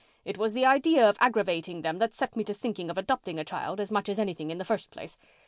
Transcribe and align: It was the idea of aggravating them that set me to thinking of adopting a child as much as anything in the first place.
It 0.25 0.35
was 0.39 0.53
the 0.55 0.65
idea 0.65 1.07
of 1.07 1.15
aggravating 1.19 1.83
them 1.83 1.99
that 1.99 2.11
set 2.15 2.35
me 2.35 2.43
to 2.45 2.55
thinking 2.55 2.89
of 2.89 2.97
adopting 2.97 3.37
a 3.37 3.43
child 3.45 3.79
as 3.79 3.91
much 3.91 4.09
as 4.09 4.17
anything 4.17 4.49
in 4.49 4.57
the 4.57 4.65
first 4.65 4.89
place. 4.89 5.15